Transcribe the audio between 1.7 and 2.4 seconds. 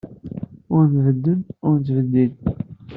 nettbeddil.